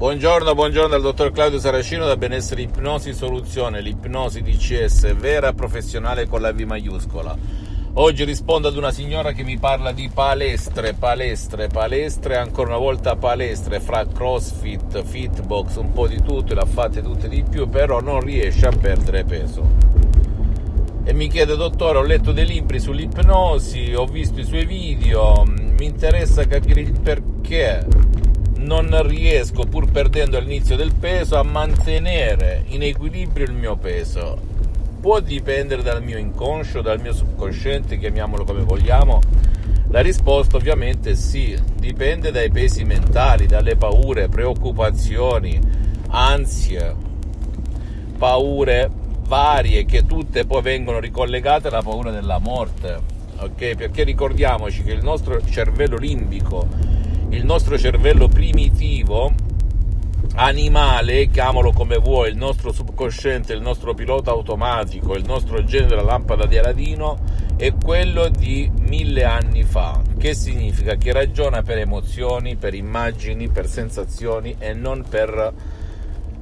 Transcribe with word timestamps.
Buongiorno, 0.00 0.54
buongiorno 0.54 0.88
dal 0.88 1.02
dottor 1.02 1.30
Claudio 1.30 1.58
Saracino 1.58 2.06
da 2.06 2.16
Benessere 2.16 2.62
Ipnosi 2.62 3.12
Soluzione, 3.12 3.82
l'ipnosi 3.82 4.40
DCS 4.40 5.14
vera 5.14 5.52
professionale 5.52 6.26
con 6.26 6.40
la 6.40 6.54
V 6.54 6.60
maiuscola. 6.60 7.36
Oggi 7.92 8.24
rispondo 8.24 8.68
ad 8.68 8.78
una 8.78 8.92
signora 8.92 9.32
che 9.32 9.42
mi 9.42 9.58
parla 9.58 9.92
di 9.92 10.08
palestre, 10.08 10.94
palestre, 10.94 11.66
palestre, 11.66 12.38
ancora 12.38 12.70
una 12.70 12.78
volta 12.78 13.16
palestre, 13.16 13.78
fra 13.78 14.06
crossfit, 14.06 15.02
fitbox, 15.02 15.76
un 15.76 15.92
po' 15.92 16.08
di 16.08 16.22
tutto, 16.22 16.54
le 16.54 16.60
ha 16.60 16.64
fatte 16.64 17.02
tutte 17.02 17.28
di 17.28 17.42
più, 17.42 17.68
però 17.68 18.00
non 18.00 18.20
riesce 18.20 18.68
a 18.68 18.72
perdere 18.72 19.24
peso. 19.24 19.68
E 21.04 21.12
mi 21.12 21.28
chiede, 21.28 21.56
dottore, 21.56 21.98
ho 21.98 22.02
letto 22.02 22.32
dei 22.32 22.46
libri 22.46 22.80
sull'ipnosi, 22.80 23.92
ho 23.94 24.06
visto 24.06 24.40
i 24.40 24.44
suoi 24.44 24.64
video, 24.64 25.44
mi 25.44 25.84
interessa 25.84 26.46
capire 26.46 26.80
il 26.80 26.98
perché 26.98 28.08
non 28.60 29.06
riesco, 29.06 29.64
pur 29.64 29.90
perdendo 29.90 30.36
all'inizio 30.36 30.76
del 30.76 30.92
peso, 30.94 31.36
a 31.38 31.42
mantenere 31.42 32.64
in 32.68 32.82
equilibrio 32.82 33.46
il 33.46 33.52
mio 33.52 33.76
peso. 33.76 34.38
Può 35.00 35.20
dipendere 35.20 35.82
dal 35.82 36.02
mio 36.02 36.18
inconscio, 36.18 36.82
dal 36.82 37.00
mio 37.00 37.14
subconsciente, 37.14 37.98
chiamiamolo 37.98 38.44
come 38.44 38.62
vogliamo? 38.62 39.20
La 39.88 40.02
risposta 40.02 40.56
ovviamente 40.56 41.16
sì, 41.16 41.58
dipende 41.74 42.30
dai 42.30 42.50
pesi 42.50 42.84
mentali, 42.84 43.46
dalle 43.46 43.76
paure, 43.76 44.28
preoccupazioni, 44.28 45.58
ansie, 46.08 46.94
paure 48.18 48.90
varie 49.26 49.86
che 49.86 50.06
tutte 50.06 50.44
poi 50.44 50.60
vengono 50.60 51.00
ricollegate 51.00 51.68
alla 51.68 51.82
paura 51.82 52.10
della 52.10 52.38
morte. 52.38 53.18
Ok? 53.38 53.74
Perché 53.74 54.04
ricordiamoci 54.04 54.82
che 54.82 54.92
il 54.92 55.02
nostro 55.02 55.40
cervello 55.44 55.96
limbico 55.96 56.68
il 57.30 57.44
nostro 57.44 57.78
cervello 57.78 58.28
primitivo, 58.28 59.32
animale, 60.34 61.28
chiamalo 61.28 61.72
come 61.72 61.96
vuoi, 61.96 62.30
il 62.30 62.36
nostro 62.36 62.72
subconsciente, 62.72 63.52
il 63.52 63.60
nostro 63.60 63.94
pilota 63.94 64.32
automatico, 64.32 65.14
il 65.14 65.24
nostro 65.24 65.62
genio 65.64 65.88
della 65.88 66.02
lampada 66.02 66.46
di 66.46 66.58
Aladino, 66.58 67.18
è 67.56 67.72
quello 67.74 68.28
di 68.28 68.70
mille 68.80 69.24
anni 69.24 69.62
fa. 69.62 70.02
Che 70.18 70.34
significa? 70.34 70.96
Che 70.96 71.12
ragiona 71.12 71.62
per 71.62 71.78
emozioni, 71.78 72.56
per 72.56 72.74
immagini, 72.74 73.48
per 73.48 73.66
sensazioni 73.66 74.56
e 74.58 74.72
non 74.72 75.04
per 75.08 75.52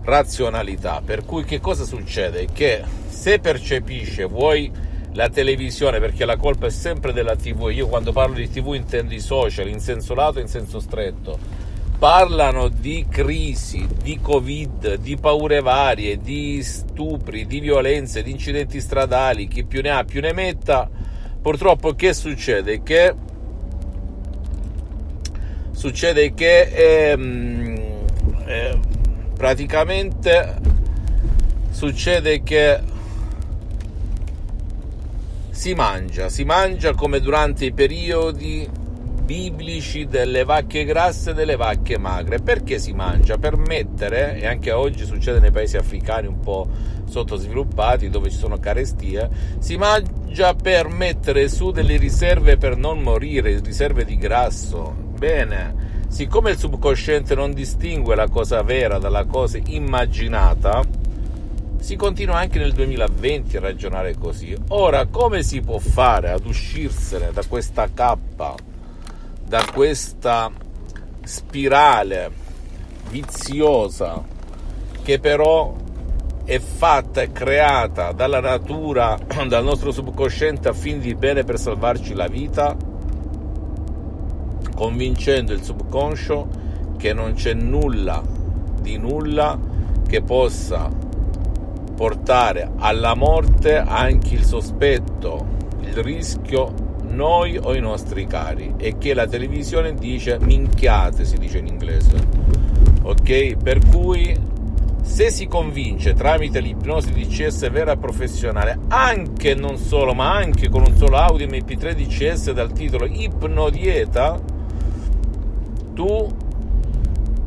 razionalità. 0.05 1.03
Per 1.05 1.25
cui 1.25 1.45
che 1.45 1.61
cosa 1.61 1.85
succede? 1.85 2.47
Che 2.51 2.83
se 3.09 3.41
percepisce, 3.41 4.25
vuoi 4.25 4.73
la 5.13 5.29
televisione, 5.29 5.99
perché 6.01 6.25
la 6.25 6.37
colpa 6.37 6.67
è 6.67 6.71
sempre 6.71 7.13
della 7.13 7.37
TV. 7.37 7.71
Io 7.73 7.89
quando 7.89 8.13
parlo 8.13 8.35
di 8.35 8.51
TV 8.51 8.75
intendo 8.75 9.15
i 9.15 9.21
social 9.21 9.69
in 9.69 9.81
senso 9.81 10.15
lato 10.15 10.39
e 10.39 10.43
in 10.43 10.49
senso 10.49 10.81
stretto. 10.81 11.67
Parlano 11.99 12.69
di 12.69 13.07
crisi, 13.09 13.87
di 14.01 14.21
Covid, 14.21 14.97
di 14.97 15.17
paure 15.17 15.61
varie, 15.61 16.17
di 16.17 16.63
stupri, 16.63 17.47
di 17.47 17.59
violenze, 17.59 18.23
di 18.23 18.31
incidenti 18.31 18.81
stradali, 18.81 19.49
chi 19.49 19.65
più 19.65 19.83
ne 19.83 19.91
ha 19.91 20.05
più 20.05 20.21
ne 20.21 20.33
metta. 20.33 20.89
Purtroppo 21.41 21.95
che 21.95 22.13
succede? 22.13 22.83
Che 22.83 23.15
succede 25.73 26.35
che 26.35 27.11
ehm, 27.11 27.77
eh, 28.47 28.79
praticamente 29.37 30.57
succede 31.71 32.43
che 32.43 32.81
si 35.59 35.75
mangia, 35.75 36.29
si 36.29 36.45
mangia 36.45 36.95
come 36.95 37.19
durante 37.19 37.65
i 37.65 37.73
periodi 37.73 38.71
biblici 39.25 40.07
delle 40.07 40.45
vacche 40.45 40.85
grasse 40.85 41.31
e 41.31 41.35
delle 41.35 41.57
vacche 41.57 41.99
magre. 41.99 42.39
Perché 42.39 42.79
si 42.79 42.93
mangia? 42.93 43.39
Per 43.39 43.57
mettere, 43.57 44.39
e 44.39 44.47
anche 44.47 44.71
oggi 44.71 45.05
succede 45.05 45.41
nei 45.41 45.51
paesi 45.51 45.77
africani 45.77 46.29
un 46.29 46.39
po' 46.39 46.69
sottosviluppati 47.09 48.09
dove 48.09 48.31
ci 48.31 48.37
sono 48.37 48.61
carestie, 48.61 49.29
si 49.59 49.77
mangia 49.77 50.55
per 50.55 50.87
mettere 50.87 51.49
su 51.49 51.73
delle 51.73 51.97
riserve 51.97 52.57
per 52.57 52.77
non 52.77 53.01
morire, 53.01 53.59
riserve 53.59 54.05
di 54.05 54.17
grasso. 54.17 54.95
Bene, 55.19 56.05
siccome 56.07 56.53
il 56.53 56.57
subconsciente 56.57 57.35
non 57.35 57.53
distingue 57.53 58.15
la 58.15 58.29
cosa 58.29 58.63
vera 58.63 58.99
dalla 58.99 59.25
cosa 59.25 59.59
immaginata, 59.67 60.85
si 61.79 61.97
continua 61.97 62.39
anche 62.39 62.59
nel 62.59 62.73
2020 62.73 63.57
a 63.57 63.61
ragionare 63.61 64.17
così. 64.17 64.57
Ora, 64.69 65.07
come 65.07 65.43
si 65.43 65.61
può 65.61 65.79
fare 65.79 66.31
ad 66.31 66.45
uscirsene 66.45 67.31
da 67.33 67.43
questa 67.47 67.89
cappa, 67.93 68.55
da 69.45 69.65
questa 69.73 70.51
spirale 71.23 72.31
viziosa 73.11 74.23
che 75.03 75.19
però 75.19 75.75
è 76.45 76.59
fatta 76.59 77.23
e 77.23 77.33
creata 77.33 78.13
dalla 78.13 78.41
natura, 78.41 79.19
dal 79.49 79.65
nostro 79.65 79.93
subconsciente 79.93 80.69
a 80.69 80.73
fin 80.73 81.01
di 81.01 81.15
bene 81.15 81.45
per 81.45 81.59
salvarci 81.59 82.15
la 82.15 82.27
vita, 82.27 82.77
convincendo 84.75 85.53
il 85.53 85.63
subconscio 85.63 86.49
che 86.97 87.13
non 87.13 87.35
c'è 87.35 87.55
nulla 87.55 88.23
di 88.81 88.97
nulla 88.97 89.59
che 90.07 90.23
possa 90.23 90.91
portare 91.99 92.71
alla 92.77 93.17
morte 93.17 93.77
anche 93.77 94.35
il 94.35 94.45
sospetto, 94.45 95.45
il 95.81 95.97
rischio, 95.97 96.73
noi 97.09 97.59
o 97.61 97.75
i 97.75 97.81
nostri 97.81 98.25
cari 98.25 98.75
e 98.77 98.99
che 98.99 99.15
la 99.15 99.27
televisione 99.27 99.95
dice 99.95 100.39
minchiate, 100.41 101.25
si 101.25 101.37
dice 101.39 101.59
in 101.59 101.67
inglese. 101.67 102.13
Ok? 103.03 103.57
Per 103.57 103.81
cui 103.89 104.33
se 105.03 105.31
si 105.33 105.49
convince 105.49 106.15
tramite 106.15 106.61
l'ipnosi 106.61 107.11
DCS 107.11 107.69
vera 107.69 107.97
professionale, 107.97 108.79
anche 108.87 109.57
non 109.57 109.77
solo, 109.77 110.15
ma 110.15 110.37
anche 110.37 110.69
con 110.69 110.85
un 110.87 110.97
solo 110.97 111.17
audio 111.17 111.49
MP3 111.49 111.95
DCS 111.95 112.53
dal 112.53 112.71
titolo 112.71 113.07
Ipnodieta, 113.07 114.39
tu 115.95 116.38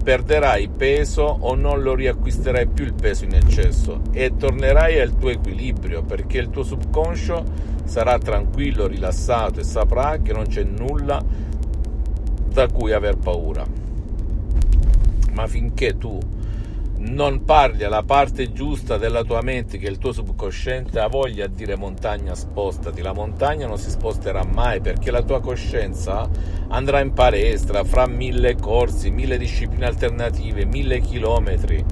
perderai 0.03 0.69
peso 0.69 1.23
o 1.23 1.55
non 1.55 1.81
lo 1.81 1.93
riacquisterai 1.93 2.67
più 2.67 2.85
il 2.85 2.93
peso 2.93 3.25
in 3.25 3.35
eccesso 3.35 4.01
e 4.11 4.35
tornerai 4.35 4.99
al 4.99 5.17
tuo 5.17 5.29
equilibrio 5.29 6.03
perché 6.03 6.39
il 6.39 6.49
tuo 6.49 6.63
subconscio 6.63 7.43
sarà 7.83 8.17
tranquillo, 8.17 8.87
rilassato 8.87 9.59
e 9.59 9.63
saprà 9.63 10.19
che 10.21 10.33
non 10.33 10.45
c'è 10.47 10.63
nulla 10.63 11.23
da 12.51 12.67
cui 12.67 12.91
aver 12.91 13.17
paura. 13.17 13.65
Ma 15.33 15.47
finché 15.47 15.97
tu 15.97 16.17
non 17.03 17.43
parli 17.45 17.83
alla 17.83 18.03
parte 18.03 18.51
giusta 18.51 18.97
della 18.97 19.23
tua 19.23 19.41
mente 19.41 19.79
che 19.79 19.87
il 19.87 19.97
tuo 19.97 20.11
subconsciente 20.11 20.99
ha 20.99 21.07
voglia 21.07 21.47
di 21.47 21.55
dire 21.55 21.75
montagna 21.75 22.35
spostati 22.35 23.01
la 23.01 23.11
montagna 23.11 23.65
non 23.65 23.79
si 23.79 23.89
sposterà 23.89 24.43
mai 24.43 24.81
perché 24.81 25.09
la 25.09 25.23
tua 25.23 25.41
coscienza 25.41 26.29
andrà 26.67 26.99
in 26.99 27.13
palestra 27.13 27.83
fra 27.83 28.07
mille 28.07 28.55
corsi 28.55 29.09
mille 29.09 29.39
discipline 29.39 29.85
alternative 29.85 30.65
mille 30.65 31.01
chilometri. 31.01 31.83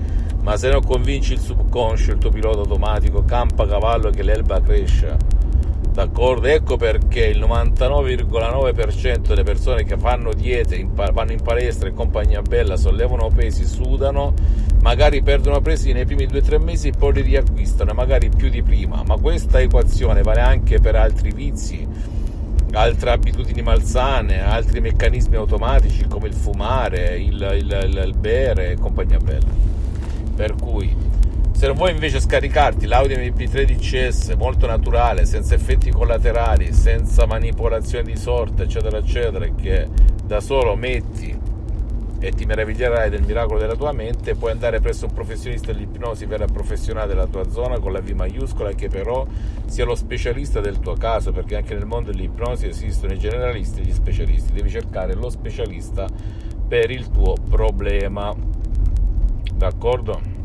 Ma 0.42 0.56
se 0.58 0.70
non 0.70 0.84
convinci 0.86 1.34
il 1.34 1.40
subconscio 1.40 2.12
il 2.12 2.18
tuo 2.18 2.30
pilota 2.30 2.60
automatico 2.60 3.26
campa 3.26 3.68
cavallo 3.68 4.10
che 4.12 4.24
l'elba 4.24 4.62
cresce 4.62 5.39
D'accordo? 6.00 6.48
Ecco 6.48 6.78
perché 6.78 7.26
il 7.26 7.42
99,9% 7.42 9.18
delle 9.18 9.44
persone 9.44 9.84
che 9.84 9.98
fanno 9.98 10.32
diete, 10.32 10.88
vanno 10.94 11.34
in 11.34 11.42
palestra 11.42 11.90
in 11.90 11.94
compagnia 11.94 12.42
bella, 12.42 12.78
sollevano 12.78 13.28
pesi, 13.28 13.66
sudano, 13.66 14.34
magari 14.80 15.22
perdono 15.22 15.60
presi 15.60 15.92
nei 15.92 16.06
primi 16.06 16.26
2-3 16.26 16.64
mesi 16.64 16.88
e 16.88 16.94
poi 16.98 17.16
li 17.16 17.22
riacquistano, 17.24 17.92
magari 17.92 18.30
più 18.30 18.48
di 18.48 18.64
prima. 18.64 19.04
Ma 19.06 19.18
questa 19.18 19.60
equazione 19.60 20.22
vale 20.22 20.40
anche 20.40 20.80
per 20.80 20.96
altri 20.96 21.34
vizi, 21.34 21.86
altre 22.72 23.10
abitudini 23.10 23.62
malsane, 23.62 24.42
altri 24.42 24.80
meccanismi 24.80 25.36
automatici 25.36 26.08
come 26.08 26.30
il 26.30 26.34
fumare, 26.34 27.18
il, 27.18 27.34
il, 27.34 27.78
il, 27.88 28.04
il 28.06 28.14
bere 28.18 28.72
e 28.72 28.78
compagnia 28.78 29.18
bella. 29.18 29.52
Per 30.34 30.56
cui 30.56 30.96
se 31.60 31.68
non 31.68 31.76
vuoi 31.76 31.92
invece 31.92 32.22
scaricarti 32.22 32.86
l'audio 32.86 33.18
MP3 33.18 33.64
DCS 33.66 34.30
molto 34.38 34.66
naturale, 34.66 35.26
senza 35.26 35.56
effetti 35.56 35.92
collaterali, 35.92 36.72
senza 36.72 37.26
manipolazione 37.26 38.06
di 38.06 38.16
sorte, 38.16 38.64
eccetera, 38.64 39.00
eccetera, 39.00 39.46
che 39.54 39.90
da 40.24 40.40
solo 40.40 40.78
metti 40.78 41.38
e 42.20 42.32
ti 42.32 42.46
meraviglierai 42.46 43.10
del 43.10 43.24
miracolo 43.24 43.60
della 43.60 43.76
tua 43.76 43.92
mente, 43.92 44.36
puoi 44.36 44.52
andare 44.52 44.80
presso 44.80 45.08
un 45.08 45.12
professionista 45.12 45.74
dell'ipnosi 45.74 46.26
vera 46.26 46.46
professionale 46.46 47.08
della 47.10 47.28
tua 47.28 47.50
zona 47.50 47.78
con 47.78 47.92
la 47.92 48.00
V 48.00 48.10
maiuscola 48.12 48.72
che 48.72 48.88
però 48.88 49.28
sia 49.66 49.84
lo 49.84 49.96
specialista 49.96 50.62
del 50.62 50.80
tuo 50.80 50.94
caso, 50.94 51.34
perché 51.34 51.58
anche 51.58 51.74
nel 51.74 51.86
mondo 51.86 52.12
dell'ipnosi 52.12 52.68
esistono 52.68 53.12
i 53.12 53.20
generalisti 53.20 53.82
e 53.82 53.84
gli 53.84 53.92
specialisti, 53.92 54.54
devi 54.54 54.70
cercare 54.70 55.14
lo 55.14 55.30
specialista 55.30 56.08
per 56.66 56.90
il 56.90 57.10
tuo 57.10 57.34
problema. 57.50 58.34
D'accordo? 59.54 60.39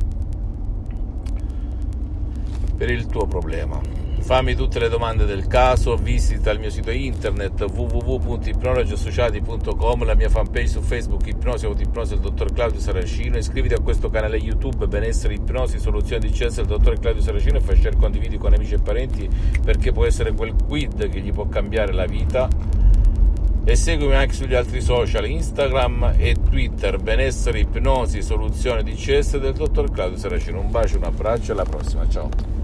Per 2.77 2.91
il 2.91 3.07
tuo 3.07 3.27
problema. 3.27 4.05
Fammi 4.25 4.55
tutte 4.55 4.79
le 4.79 4.89
domande 4.89 5.27
del 5.27 5.47
caso, 5.47 5.97
visita 5.97 6.51
il 6.51 6.59
mio 6.59 6.71
sito 6.71 6.91
internet 6.91 7.63
www.ipnologiassociati.com, 7.71 10.03
la 10.03 10.15
mia 10.15 10.31
fanpage 10.31 10.69
su 10.69 10.81
Facebook 10.81 11.27
Ipnosi 11.27 11.67
Ipnosi 11.67 12.15
del 12.15 12.23
dottor 12.23 12.55
Claudio 12.55 12.81
Saracino, 12.81 13.37
iscriviti 13.37 13.75
a 13.75 13.81
questo 13.81 14.09
canale 14.09 14.39
YouTube 14.39 14.87
Benessere 14.87 15.35
Ipnosi 15.35 15.79
Soluzioni 15.79 16.27
di 16.27 16.33
CS 16.33 16.55
del 16.55 16.65
dottor 16.65 16.99
Claudio 16.99 17.21
Saracino 17.21 17.59
e 17.59 17.61
fai 17.61 17.77
share 17.77 17.97
condividi 17.97 18.39
con 18.39 18.55
amici 18.55 18.73
e 18.73 18.79
parenti 18.79 19.29
perché 19.63 19.93
può 19.93 20.07
essere 20.07 20.33
quel 20.33 20.55
quid 20.55 21.11
che 21.11 21.21
gli 21.21 21.31
può 21.31 21.47
cambiare 21.47 21.93
la 21.93 22.07
vita. 22.07 22.49
E 23.67 23.77
seguimi 23.77 24.15
anche 24.15 24.33
sugli 24.33 24.55
altri 24.55 24.81
social 24.81 25.27
Instagram 25.27 26.15
e 26.17 26.35
Twitter 26.49 26.99
benessere 26.99 27.59
ipnosi 27.59 28.23
soluzione 28.23 28.83
di 28.83 28.95
CS 28.95 29.39
del 29.39 29.53
dottor 29.53 29.91
Claudio 29.91 30.17
Saracino. 30.17 30.61
Un 30.61 30.71
bacio 30.71 30.97
un 30.97 31.05
abbraccio 31.05 31.51
e 31.51 31.53
alla 31.53 31.65
prossima. 31.65 32.09
Ciao 32.09 32.63